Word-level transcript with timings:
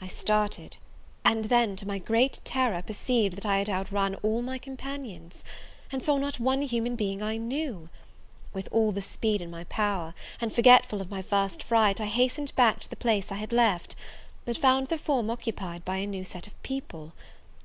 I 0.00 0.08
started; 0.08 0.78
and 1.24 1.44
then, 1.44 1.76
to 1.76 1.86
my 1.86 1.98
great 2.00 2.40
terror, 2.42 2.82
perceived 2.82 3.36
that 3.36 3.46
I 3.46 3.58
had 3.58 3.70
outrun 3.70 4.16
all 4.16 4.42
my 4.42 4.58
companions, 4.58 5.44
and 5.92 6.02
saw 6.02 6.18
not 6.18 6.40
one 6.40 6.62
human 6.62 6.96
being 6.96 7.22
I 7.22 7.36
knew! 7.36 7.88
With 8.52 8.68
all 8.72 8.90
the 8.90 9.00
speed 9.00 9.40
in 9.40 9.52
my 9.52 9.62
power, 9.62 10.12
and 10.40 10.52
forgetful 10.52 11.00
of 11.00 11.08
my 11.08 11.22
first 11.22 11.62
fright, 11.62 12.00
I 12.00 12.06
hastened 12.06 12.52
back 12.56 12.80
to 12.80 12.90
the 12.90 12.96
place 12.96 13.30
I 13.30 13.36
had 13.36 13.52
left; 13.52 13.94
but 14.44 14.56
found 14.58 14.88
the 14.88 14.98
form 14.98 15.30
occupied 15.30 15.84
by 15.84 15.98
a 15.98 16.06
new 16.08 16.24
set 16.24 16.48
of 16.48 16.62
people. 16.64 17.12